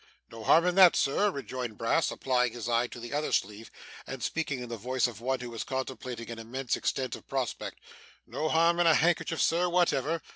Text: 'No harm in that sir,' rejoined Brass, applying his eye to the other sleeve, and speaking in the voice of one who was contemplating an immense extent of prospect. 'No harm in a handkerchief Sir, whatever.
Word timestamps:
'No 0.31 0.43
harm 0.43 0.65
in 0.65 0.73
that 0.73 0.95
sir,' 0.95 1.29
rejoined 1.29 1.77
Brass, 1.77 2.09
applying 2.09 2.53
his 2.53 2.67
eye 2.67 2.87
to 2.87 2.99
the 2.99 3.13
other 3.13 3.31
sleeve, 3.31 3.69
and 4.07 4.23
speaking 4.23 4.59
in 4.61 4.67
the 4.67 4.75
voice 4.75 5.05
of 5.05 5.21
one 5.21 5.41
who 5.41 5.51
was 5.51 5.63
contemplating 5.63 6.31
an 6.31 6.39
immense 6.39 6.75
extent 6.75 7.15
of 7.15 7.27
prospect. 7.27 7.79
'No 8.25 8.49
harm 8.49 8.79
in 8.79 8.87
a 8.87 8.95
handkerchief 8.95 9.39
Sir, 9.43 9.69
whatever. 9.69 10.23